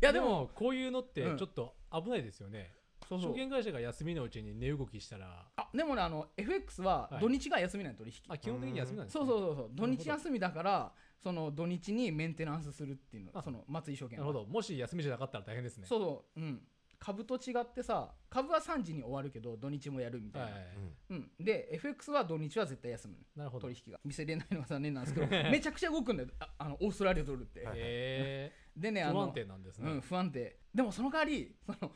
[0.00, 1.38] やでもでもこういうのってうん。
[1.38, 2.74] ちょっと危ないですよね、
[3.08, 3.30] そうそう。
[3.30, 5.48] 証券会社が休みのうちに値動きしたら。
[5.56, 7.20] あでもねあの FX ははい。
[7.20, 9.24] 土日が休みない取引、あ基本的に休みなんですね。
[9.26, 9.70] そうそうそうそう。
[9.72, 14.26] 土日休みだからその土日にメンテナンスするっていうのあその松井証券は。
[14.26, 14.50] なるほど。
[14.52, 15.86] もし休みじゃなかったら大変ですね。
[15.86, 16.40] そうそう。
[16.40, 16.62] うん
[17.06, 20.64] 株と違ってさ株は3時に終わるけど土日もやるみたいな、はい、
[21.10, 23.68] うん、で FX は土日は絶対休むなるほど。
[23.68, 24.00] 取引が。
[24.04, 26.30] 見せれないのが残念なんですけど めちゃくちゃ動くんだよ。
[26.40, 30.58] ああのオーストラリアドルって、はいえでねあのー不安定なんですね、うん、不安定。
[30.74, 31.92] でもその代わりその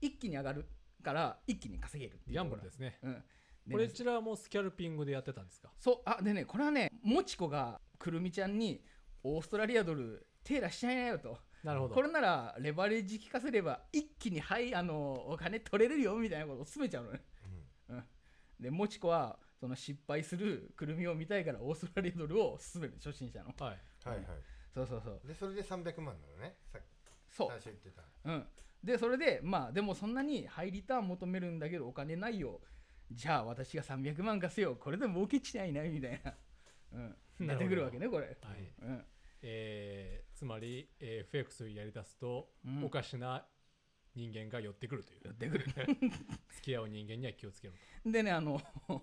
[0.00, 0.64] 一気に上がる
[1.02, 3.00] から一気に稼げるっていうギャンブルですね。
[3.02, 3.14] うん。
[3.14, 3.20] で
[3.72, 5.72] こねれちらもスキャルピングでやってたんですか？
[5.76, 6.02] そう。
[6.04, 8.84] あでねこれはねもちこがくるみちゃんに
[9.24, 11.94] オーストラリアドル手出しちゃいなよとなるほど。
[11.94, 17.20] これならレバレッジ効かせれば一気にはいあのお金取れるよみたいなことを勧めちゃうのね。
[18.58, 23.46] でもちこはその失敗するくるみを見たいからオーストラリアドルを勧める初心者の。
[23.58, 23.78] はい。
[24.08, 24.26] はいはい。
[24.74, 25.20] そうそうそう。
[25.26, 26.56] でそれで300万なのね。
[26.72, 26.84] さっき
[27.28, 27.48] そう。
[27.48, 28.02] 最初言ってた。
[28.24, 28.46] うん、
[28.82, 32.60] でそれでまあでもそんなにハイリターン求めるんだけどお金ないよ。
[33.10, 34.76] じゃあ私が300万貸せよ。
[34.76, 36.34] これで儲けちないなみたいな、
[36.92, 36.98] う
[37.44, 37.64] ん、なるほど。
[37.64, 38.36] 出てくるわけねこれ、はい。
[38.82, 39.04] うん、
[39.42, 42.84] えーつまり、えー、FX をやり出すと、うん。
[42.84, 43.44] おかしな
[44.16, 45.20] 人間が寄ってくるという。
[45.26, 45.64] やってくる。
[46.50, 47.74] 付き合う人間には気をつけろ
[48.04, 48.60] でねあの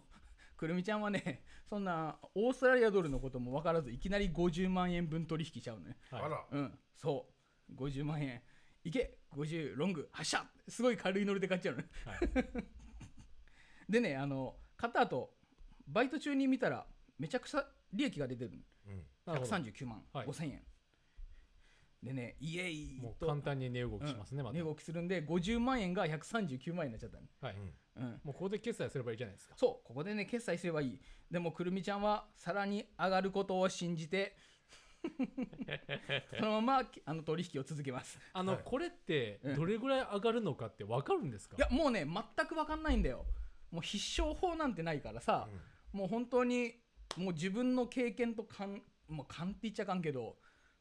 [0.57, 5.95] くるみちゃんはねそんなオーストラリアドルのことも分からずいきなり50万円分取引しちゃうのね。
[6.09, 6.25] と、はい。
[6.25, 6.45] あら。
[6.51, 6.79] うん。
[6.97, 7.25] そ
[7.69, 7.73] う。
[7.73, 8.43] 50万円。
[8.83, 9.17] いけ。
[9.31, 10.09] 50ロング。
[10.11, 11.89] 発射すごい軽いノリで買っちゃうのね。
[12.03, 12.19] はい。
[13.87, 15.37] でねあの買った後
[15.87, 16.85] バイト中に見たら
[17.17, 18.57] めちゃくちゃ利益が出てるの。
[18.87, 19.07] うん。
[19.25, 19.55] なるほど。
[19.55, 20.03] 139万。
[20.11, 20.27] はい。
[20.27, 20.61] 5000円、
[22.01, 24.57] でねイエイもうと簡単に値動きしますね、また。
[24.57, 28.03] 値動きするんで50万円が139万円になっちゃったの、はい、うん。
[28.03, 29.55] うん、もうここで決済すればいいじゃないですか。
[29.57, 31.01] そうここでね決済すればいい。
[31.29, 34.35] でもくるみちゃんはさらに上がることを信じて
[36.39, 38.17] そのままあの取引を続けます。
[38.33, 38.61] あの、はい。
[38.63, 39.55] これってうん。
[39.55, 43.25] どれぐらい上がるのかって分かるんですか、いやもうね全く分かんないんだよ。
[43.71, 45.47] もう必勝法なんてないからさ、
[45.91, 46.73] もう本当に
[47.17, 50.37] もう自分の経験と勘もう勘って言っちゃあかんけど、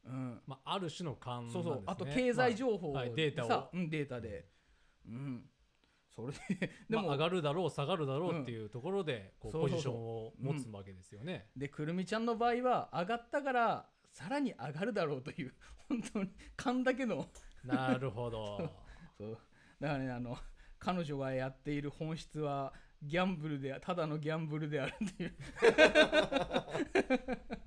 [0.09, 1.63] うん、まあ、ある種の勘なんですね。
[1.65, 1.83] そうそう。
[1.87, 3.49] あと経済情報まあはい、でデータを。
[3.49, 4.49] さ、うん、データで。
[5.07, 5.45] うん。
[6.19, 11.49] それでで でも、も上がるだろう下がるだろうっていうところでこうポジションを持つわけですよね。
[11.57, 15.55] でくるみちゃんの場合は上がったからさらに上がるだろうという
[15.89, 17.29] 本当に勘だけの。
[17.63, 18.59] なるほど。
[19.17, 19.39] そう。
[19.79, 20.37] だからねあの
[20.81, 25.35] 彼女がやっている本質はギャンブルでただのギャンブルであるっていう。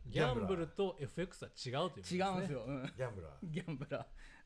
[0.08, 2.26] ギャンブルと FX は違うということです違ね。
[2.28, 3.50] うんですよ、うん、ギャンブラー。
[3.50, 4.00] ギャンブラ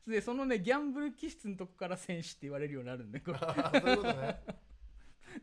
[0.06, 0.10] ー。
[0.10, 3.38] でそのねギャンブル気質のとこから戦士って言われるようになるんでこれ。
[3.40, 4.40] あそういうことね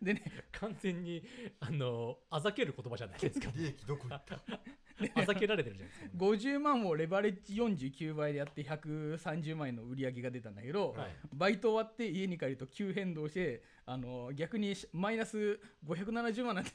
[0.01, 1.23] でね完全に
[1.59, 3.49] あのあざける言葉じゃないですか。
[3.55, 4.39] 利益どこ行った？
[5.21, 6.17] あざけられてるじゃないですか。
[6.17, 11.11] 50万をレバレッジ49倍でやって130万円の売り上げが出たんだけど、はい。
[11.33, 16.71] バイト終わって家に帰ると急変動してあの逆にマイナス570万なんて。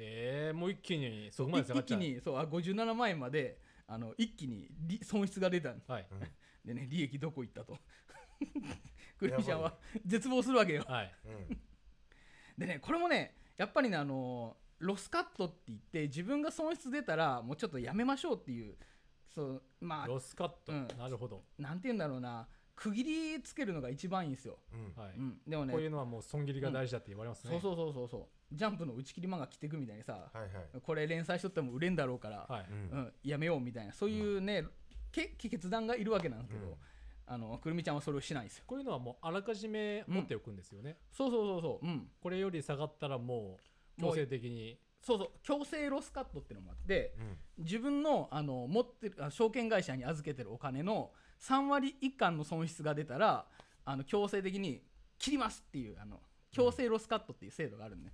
[0.00, 2.00] えー、もう一気にそこまで下がっ一ちゃう。
[2.00, 5.70] 気にそうあ57万円まであの一気に利損失が出た。
[5.72, 6.06] んはい。
[6.64, 7.78] でね利益どこ行ったと。
[9.18, 9.76] クリミちゃんは
[10.06, 10.84] 絶望するわけよ。
[10.88, 11.14] はい。
[11.26, 11.60] うん
[12.58, 18.74] でねこれもねやっぱりねあのロスカットって言って自分が損失出たらもうちょっとやめましょうっていう
[19.34, 20.88] そうまあロスカット、うん。
[20.98, 21.42] なるほど。
[21.58, 25.02] なんて言うんだろうな区切りつけるのが一番いいんですよ、うん。
[25.02, 25.14] はい。
[25.16, 27.50] うん、でもねこういうのはもう損切りが大事だって言われますね。
[27.52, 28.54] そうそうそうそうそう。
[28.54, 30.80] ジャンプの打ち切り漫画着てくみたいにさはいはい。
[30.80, 32.66] これ連載しとっても売れんだろうから、はい。
[32.70, 32.98] うん。
[32.98, 34.64] うん、やめようみたいなそういうね、
[35.12, 36.74] け決断がいるわけなんですけど、うん
[37.30, 38.64] あのくるみちゃんはそれをしないんですよ。
[38.66, 40.96] こういうのはもうあらかじめ持っておくんですよね。
[41.12, 41.86] そうそうそうそう。
[41.86, 42.08] うん。
[42.20, 43.58] これより下がったらも
[43.98, 44.78] う強制的に。
[45.02, 45.30] そうそう。
[45.42, 47.64] 強制ロスカットっていうのもあってうん。
[47.64, 51.10] 自分のあの持ってるあ証券会社に預けてるお金の
[51.40, 53.46] 3割以下の損失が出たら
[53.84, 54.82] あの強制的に
[55.18, 58.10] 切りますっていうあの強制ロスカットっていう制度があるんで、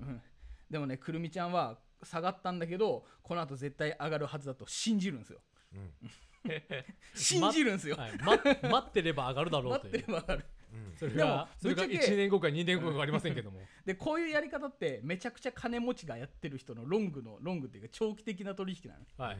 [0.00, 0.08] うん。
[0.08, 0.22] うん、
[0.70, 5.40] でもねくるみちゃんは下がったんだけどこの後絶対上がるはずだと信じるんですよ。
[5.74, 6.10] うん
[7.14, 8.36] 信じるんですよ、 はい、ま
[8.70, 10.44] 待ってれば上がるだろう待ってというれば上がる。
[10.72, 10.96] うん。
[10.96, 13.60] それがでもそれがぶっちゃけ1年後か2年後かありませんけども。
[13.84, 19.38] でこういうやり方ってめちゃくちゃ金持ちがやってる人のロングのロングっていうか長期的な取引なのはい、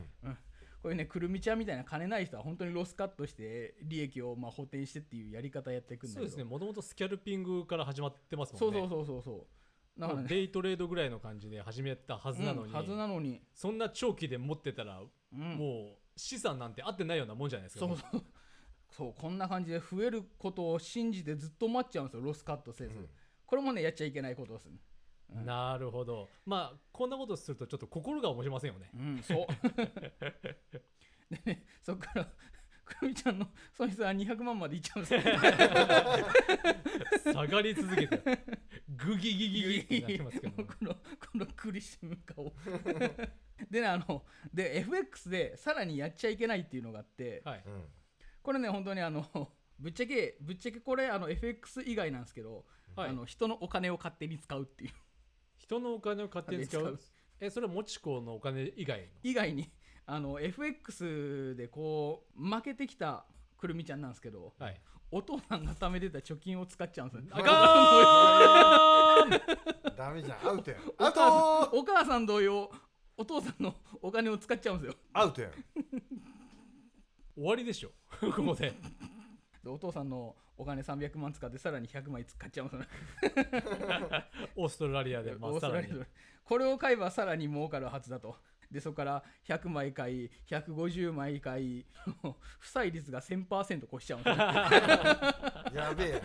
[0.83, 6.21] こういうねくるみちゃんみたいな金ない人は本当にロスカットして利益をまあ補填してっていうやり方やっていくんだけど。
[6.21, 6.45] そうですね。
[6.45, 8.81] もともとスキャルピングから始まってますもんね。
[8.81, 9.47] そうそうそうそうそう。
[9.99, 17.87] だからねデイトレードぐらいの感じで始めたはずなのに、うんはずなのに、そんな長期で持ってたら、うん、もう資産なんて合ってないようなもんじゃないですか。
[17.87, 18.22] そうそう。
[18.90, 22.22] そうこんな感じで増えることを信じてずっと待っちゃうんですよ。
[22.22, 23.09] ロスカットせず、うん。
[23.44, 24.79] これもねやっちゃいけないことですね。
[25.35, 25.44] うん。
[25.46, 26.29] なるほど。
[26.46, 28.90] まあこんなことするとちょっと心が持ちませんよね。
[28.94, 29.46] うんそう。
[31.35, 32.29] でねそっから
[32.87, 35.20] くるみちゃんの損失は200万までいっちゃうんですよ。
[37.33, 38.22] 下がり続けて
[38.88, 40.64] グギギギギってなってますけど。
[40.64, 41.01] このこ
[41.35, 42.55] の苦しむ顔
[43.70, 47.62] でねあので FX でさらにやっちゃいけないっていうのがあってはい。
[47.66, 47.85] うん。
[48.42, 53.11] これね本当にあのぶっちゃけぶっちゃけこれあの FX 以外なんですけど、はい。
[53.11, 54.62] あの人のお金を勝手に使う。
[54.62, 54.90] っていう
[55.59, 57.01] 人のお金を勝手に使う？
[57.40, 59.07] えそれはもちこのお金以外の？
[59.25, 59.72] 以外に
[60.07, 63.27] あの FX でこう負けてきた
[63.59, 64.81] くるみちゃんなんですけどはい。
[65.11, 67.25] お父さんが貯めてた貯金を使っちゃうんですよ。
[67.31, 69.92] あかー。
[69.92, 70.49] ん ダメじゃん。
[70.49, 70.81] アウトやん。
[70.99, 72.71] おアウ母さんトお母さん同様
[73.16, 74.99] お父さんの お金を使っちゃうんですよ。
[75.12, 75.53] アウトやん。
[77.35, 77.92] 終わりでしょ。
[78.21, 78.75] ここで。
[79.62, 82.81] でお父さんのお金300万使ってさらに100枚使っちゃうんですよ。
[82.81, 82.88] ね
[84.57, 86.11] オーストラリアでまオーあさらにストラリアで。
[86.45, 88.37] これを買えばさらに儲かるはずだと
[88.70, 91.87] でそこから100枚買い150枚買い
[92.59, 94.24] 負債率が1000%越しちゃうん
[95.76, 96.22] やべえ。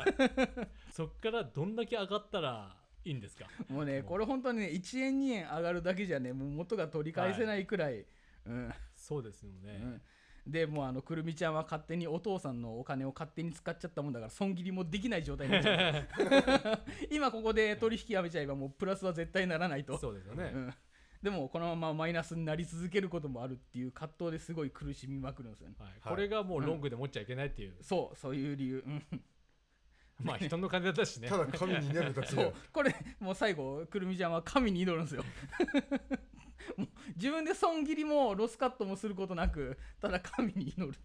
[0.92, 3.46] そっからどんだけ上がったらいいんですか？
[3.70, 8.06] もうねこれ本当にね1円2円上がるだけじゃねもう元が取り返せないくらい、
[8.46, 8.74] うん。
[8.96, 9.80] そうですよね、
[10.46, 10.52] うん。
[10.52, 16.08] でもうあのくるみちゃんは勝手にお父さんのお金を勝手に使っちゃったもんだから損切りもできない状態になっちゃう。
[17.10, 19.98] 今ここで取引やめちゃえばもうプラスは絶対ならないと。
[19.98, 20.74] そうですよね、うん、
[21.22, 25.76] でもこのままマイナスになり続けることもあるっていう葛藤ですごい苦しみまくるんですよね。
[25.78, 25.90] はい。
[25.90, 26.00] はい。
[26.10, 29.04] これがもうロングで持っちゃいけないっていう、そうそういう理由、うん、
[30.24, 31.30] まあ人の金だしね。
[31.30, 32.54] ただ神に祈るだけそう。
[32.74, 35.24] これもう最後くるみちゃんは神に祈るんですよ。
[36.78, 40.98] もう自分で損切りもロスカットもすることなくただ神に祈る。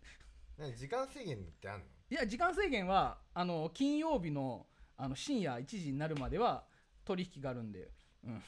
[0.75, 1.85] 時間制限ってあんの？
[2.09, 6.65] いや時間制限はあの金曜日のあの深夜1時になるまでは
[7.05, 7.91] 取引があるんで、
[8.25, 8.43] うん、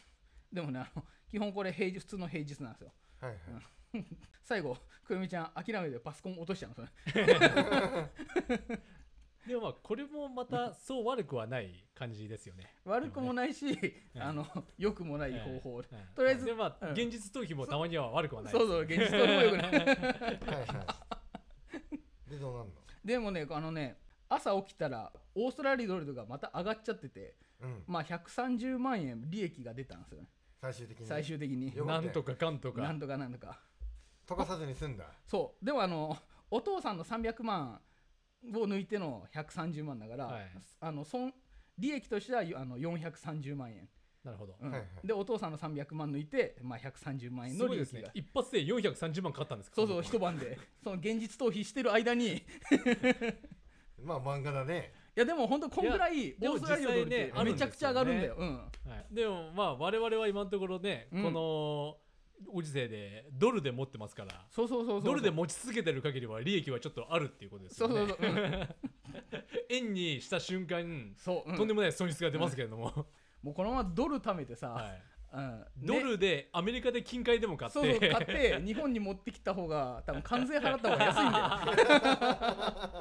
[0.50, 2.93] でもねあの基本これ平日普通の平日なんですよ。
[3.21, 4.05] はいはい、
[4.45, 6.75] 最後くるみちゃん諦めてパソコン落としちゃうん
[9.47, 12.75] でもまあこれもまたそう悪くはない感じですよね。
[12.85, 13.67] 悪くもないし、
[14.14, 14.23] うん。
[14.23, 15.85] あの良くもない方法、うん。
[16.14, 16.93] とりあえずでまあ、うん。
[16.93, 19.73] 現実逃避もたまには悪くはないそうそう現実とも良くない。
[19.73, 19.95] はいは
[22.27, 22.31] い。
[22.31, 22.73] でどうなんの？
[23.05, 27.85] でもねあのね朝起きたらオーストラリアドルがまた上がっちゃっててうん。
[27.87, 30.29] まあ130万円利益が出たんですよね
[30.61, 31.07] 最終的に。
[31.07, 31.75] 最終的に。
[31.77, 32.83] よなんとかかんとか。
[32.83, 33.59] なんとかなんとか。
[34.27, 35.05] 溶かさずに済んだ。
[35.27, 35.64] そう。
[35.64, 36.16] でもあの
[36.51, 37.81] お父さんの300万
[38.55, 40.51] を抜いての130万だから、はい。
[40.81, 41.33] あの損
[41.79, 43.88] 利益としてはあの430万円、
[44.25, 44.57] なるほど。
[44.61, 44.71] うん。
[44.71, 45.07] はいはい。
[45.07, 48.01] でお父さんの300万抜いて、まあ、130万円すごいですね。
[48.03, 48.29] の利益が。
[48.29, 49.77] 一発で430万かかったんですか？
[49.77, 50.59] そうそう一晩で。
[50.83, 52.37] その現実逃避してる間に。
[52.37, 52.42] い
[54.03, 57.44] まあ漫画だねやでも本当こんぐらいオーストラリアドルっでも実際ね。
[57.44, 58.70] てめちゃくちゃ上がるんだよ、は
[59.11, 61.24] い、でもまあ我々は今のところね、うん。
[61.24, 61.96] この
[62.52, 64.46] ご時世でドルで持ってますから。
[64.50, 67.94] そうそうそうドルで持ち続けてる限りは利益はちょっとあるっていうことですよね。
[67.94, 68.68] そうそうそう、うん。
[69.68, 71.57] 円にした瞬間、そう、うん。
[71.57, 73.07] とんでもない損失が出ますけれども、
[73.42, 75.02] もうこのままドル貯めてさ、はい、
[75.33, 75.61] うん。
[75.61, 77.79] ねドルでアメリカで金塊でも買って。
[77.79, 81.38] そうそう買って 日本に持ってきた方が多分関税払った方が安いんだ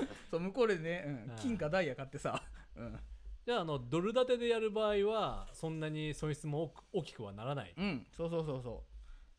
[0.01, 0.07] よ。
[0.31, 2.41] そう向こうでね、うんはい金かダイヤ買ってさ、
[2.75, 2.99] うん。
[3.45, 7.73] じゃああのドル建てでやる場合はそんなに損失も大きくはならない。
[7.77, 8.85] うん、そうそうそうそ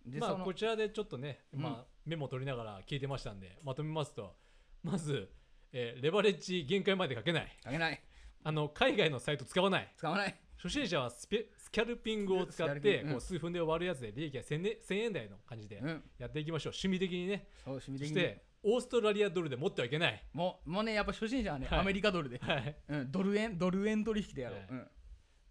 [0.06, 0.10] う。
[0.10, 1.60] で、まあこちらでちょっとね、うん。
[1.60, 4.34] まあ、メモ取りながら聞いてましたんでまとめますと
[4.82, 5.30] まず、
[5.72, 7.58] えーレバレッジ限界までかけない。
[7.64, 8.02] あげない。
[8.44, 9.92] あの海外のサイト使わない。
[9.96, 10.34] 使わない。
[10.56, 16.02] 初心者はスペスキャルピングを使ってこう数分で終わるやつで利益が 1000, ね1000円台の感じでうん。
[16.18, 16.72] やっていきましょう。
[16.72, 17.48] 趣味的にね。
[17.62, 18.14] そう趣味的に。
[18.14, 20.24] そしてオーストラリアドルで持ってはいけない。
[20.32, 21.80] もうもうねやっぱ初心者はね、はい。
[21.80, 22.76] アメリカドルで、はい。
[22.88, 24.68] うん、ドル円ドル円取引でやろう、はい。
[24.70, 24.78] うん、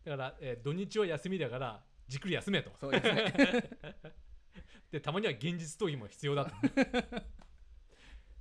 [0.06, 2.72] だから、えー土日は休みだからじっくり休めと。
[2.80, 3.70] そうですね。
[4.92, 6.52] でたまには現実逃避も必要だと。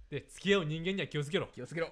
[0.09, 1.49] で付き合う人間には気をつけろ。
[1.53, 1.91] 気をつけろ。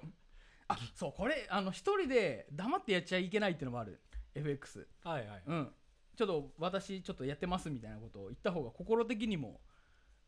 [0.67, 4.01] あそうこれあの一人で黙ってやっちゃいけないっていうのもある
[4.35, 5.43] FX はいはい。
[5.47, 5.71] うん。
[6.15, 9.59] ちょっと私ちょっとやってますみたいなことを言った方が心的にも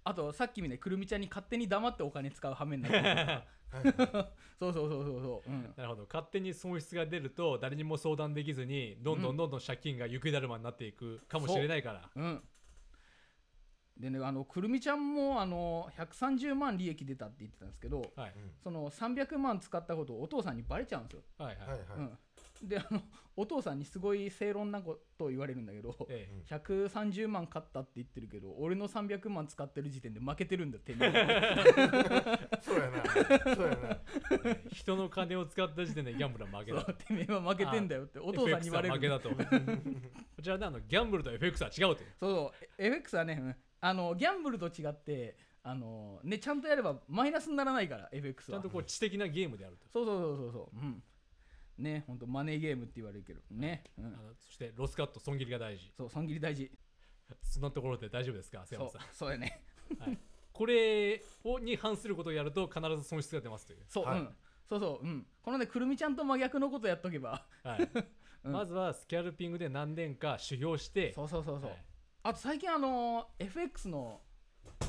[0.04, 3.44] あとさっきみたいにくるみちゃんに勝手に黙ってお金使う羽目になる
[4.60, 6.08] そうそうそうそうそう、うん、なるほど。
[6.12, 12.22] 勝手に損失が出ると誰にも相談できずにどんどんどんどん借金が雪だるまになっていくかもしれないから、う。
[12.22, 12.42] ん。
[13.98, 18.34] でねあのくるみちゃんもあの130万利益出たって言ってたんですけどはい。
[18.64, 22.18] その300万使ったことをお父さんにバレちゃうんですよ、はいはい、はいはい、うん、
[22.64, 23.02] であの
[23.36, 26.54] お父さんにすごい正論なことを言われるんだけどええ。
[26.54, 31.04] 130万買ったって言ってるけど俺の300万使ってる時点で負けてるんだってそう
[32.80, 33.56] やな。
[33.56, 34.58] そうやな。
[34.72, 36.84] 人の金を使った時点でギャンブルは負けだ。
[36.84, 39.30] てめえは負けてんだよってお父さんに言われる負けだと。
[39.36, 39.36] こ
[40.42, 42.10] ちらであのギャンブルと FX は違うという。
[42.20, 48.58] そうそう FX はね、うんあのギャンブルと違ってあの、ね、ちゃんとやればマイナスにならないから FX は。
[48.58, 49.86] ちゃんとこう知的なゲームであると。
[49.94, 50.78] そうそうそうそうそう。
[50.78, 51.04] うん
[51.78, 55.92] ね本当マネーゲームって言われるけどね、うんあのそしてロスカット損切りが大事。
[55.96, 56.72] そう損切り大事。
[57.44, 58.66] そんなところで大丈夫ですか？
[58.66, 59.02] 瀬山さん。
[59.14, 59.64] そうやね。
[60.54, 64.20] これをに反することをやると必ず損失が出ますという、そう、はい。
[64.20, 64.36] うん。
[64.68, 65.28] そうそううん。
[65.42, 67.46] このねくるみちゃんと真逆のことやっとけば。
[67.64, 67.90] はい。
[68.44, 68.52] うん。
[68.52, 71.14] まずはスキャルピングで何年か修行して。
[71.14, 71.86] そうそうそうそう、はい。
[72.24, 74.22] あと最近あの FX の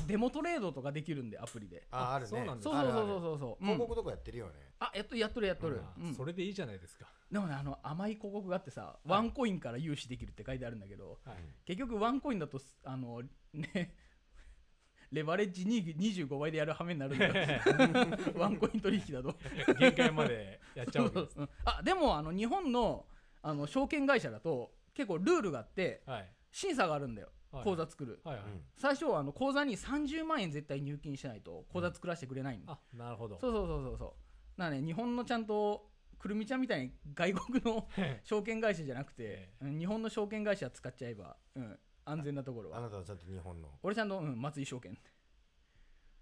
[0.07, 1.87] デモトレードとかできるんでアプリで。
[1.91, 2.29] ああるね。
[2.29, 3.39] そうなんですそうそうそうそうそう。
[3.39, 3.67] そう、うん。
[3.73, 6.13] 広告とかやってるよね、あやっとるやっとるやっとる、あうん。
[6.15, 11.35] それでいいじゃないですか、でもねあの甘い広告があってさ、ワンコインから融資できるって書いてあるんだけどはい。
[11.65, 13.21] 結局ワンコインだとすあの
[13.53, 13.95] ね
[15.11, 17.27] レバレッジに25倍でやる羽目になるんだ。
[17.27, 17.59] よ
[18.37, 19.35] ワンコイン取引だと。
[19.79, 21.39] 限界までやっちゃうです。
[21.39, 23.07] うんあでもあの日本の
[23.41, 26.31] あの証券会社だと結構ルールがあってはい。
[26.51, 28.19] 審査があるんだよ、はい口座作る。
[28.23, 28.61] はいはい、うん。
[28.77, 33.39] 最初はあの口座に30万円絶対入金しないと口座作らせてくれないんだ、あなるほど。
[33.39, 34.15] そうそうそうそうそ
[34.57, 34.61] う。
[34.61, 37.87] なので日本のちゃんとくるみちゃんみたいに外国の
[38.23, 42.77] 証券会社じゃなくて日本の証券会社使っちゃえば、うん、安全なところは。
[42.77, 43.79] あなたはちゃんと日本の。
[43.81, 44.97] 俺ちゃんと、うん、松井証券。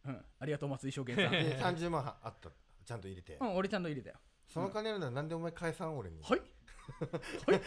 [0.06, 2.50] うんありがとう松井証券さん、で30万あった。
[2.86, 4.16] ちゃんと入れて、うん、俺ちゃんと入れたよ。
[4.48, 6.22] その金あるならなんでお前返さん俺に。
[6.22, 6.40] はい。
[6.40, 6.46] は
[7.56, 7.62] い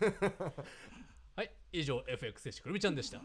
[1.36, 3.20] はい以上 FX 選手くるみちゃんでした。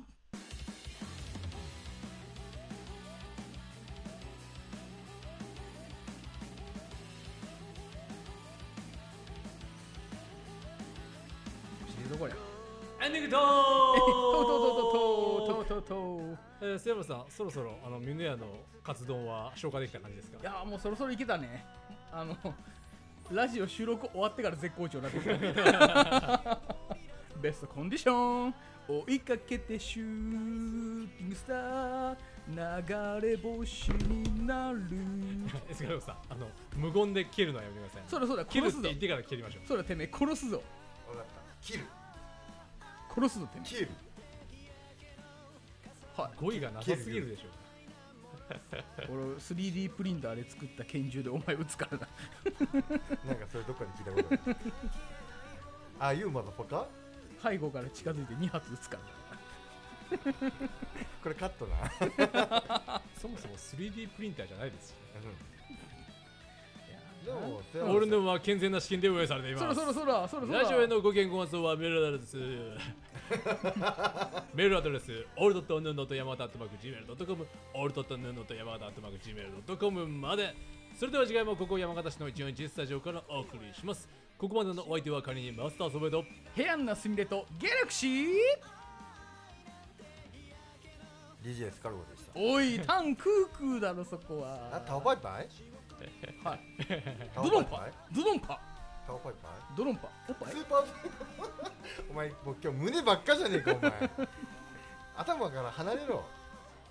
[12.08, 12.36] どこや
[13.03, 13.41] エンディングトー
[13.95, 15.95] クとうととととと
[16.62, 18.45] えー、さん、そろそろあのミネヤの
[18.84, 20.38] 活動は消化できた感じですか？
[20.39, 21.66] いやもうそろそろいけたね。
[22.14, 22.38] あの
[23.32, 26.74] ラジオ収録終わってから絶好調になってきた。
[27.46, 28.56] ベストコンディション
[28.88, 32.16] 追いかけてシューティングスター。
[33.22, 34.80] 流れ星になる。
[35.70, 38.89] エスカルゴさんあの無言で切るのはやめてくださいそらそうだ切る殺すぞ。
[38.89, 39.68] って言ってから切りましょう。
[39.68, 40.64] そらてめえ殺すぞ。
[41.08, 41.32] 分かった。
[41.62, 41.86] 切る。
[43.14, 43.89] 殺すぞてめ切る。
[46.18, 46.41] えはい。
[46.41, 47.50] 語彙がなさすぎるでしょ。
[49.08, 52.08] 俺 3D プリンターで作った拳銃でお前撃つからな。
[53.24, 54.58] なんかそれどっかで聞いたことある。
[56.00, 57.05] ああいうマザファカ
[57.48, 59.04] 背後から近づいて2発撃つから。
[61.24, 63.02] これカットな。
[63.20, 64.93] そもそも 3D プリンターじゃないですし
[67.26, 67.32] で
[67.82, 69.76] も俺のは健全な資金で運営されています。
[69.76, 72.38] そろそろそろそろラジオへのご意見ご感想はメールアドレス。
[74.54, 80.56] メールアドレスオールドットヌーノと山形アットマーク Gmail.com オールドットヌーノと山形アットマーク Gmail.com まで。
[80.96, 86.23] それでは次回もここ山形市の141スタジオからお送りしますここまでのお相手は仮にマスターソベと
[86.55, 88.33] ヘアンなすみれとギャラクシー
[91.43, 92.31] DJ スカルゴでした。
[92.36, 95.47] おいタンクークーだろそこあはタオパイパイ？
[96.43, 96.59] はい。
[97.33, 97.88] タドドンパ？
[98.13, 98.59] ドドンパ？
[99.05, 99.77] タオパイパイ？
[99.77, 100.09] ドドンパ？
[100.27, 100.53] おっぱい？
[100.53, 100.86] スーパー
[102.09, 103.91] お前もう今日胸ばっかじゃねえかお前。
[105.17, 106.25] 頭から離れろ。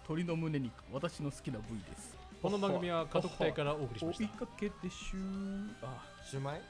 [0.07, 2.17] 鳥の胸肉私の好きな部位です。
[2.41, 4.25] この番組は家督隊からお送りしました。
[4.25, 5.75] 追いかけてシュー。
[5.83, 6.63] あシューマイ？